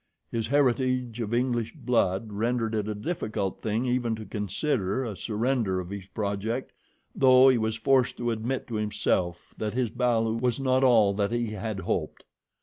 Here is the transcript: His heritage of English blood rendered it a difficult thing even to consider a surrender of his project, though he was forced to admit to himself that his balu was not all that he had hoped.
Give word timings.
His 0.31 0.47
heritage 0.47 1.19
of 1.21 1.31
English 1.31 1.75
blood 1.75 2.33
rendered 2.33 2.73
it 2.73 2.87
a 2.87 2.95
difficult 2.95 3.61
thing 3.61 3.85
even 3.85 4.15
to 4.15 4.25
consider 4.25 5.03
a 5.05 5.15
surrender 5.15 5.79
of 5.79 5.91
his 5.91 6.07
project, 6.07 6.71
though 7.13 7.49
he 7.49 7.59
was 7.59 7.75
forced 7.75 8.17
to 8.17 8.31
admit 8.31 8.65
to 8.69 8.77
himself 8.77 9.53
that 9.59 9.75
his 9.75 9.91
balu 9.91 10.37
was 10.41 10.59
not 10.59 10.83
all 10.83 11.13
that 11.13 11.31
he 11.31 11.51
had 11.51 11.81
hoped. 11.81 12.23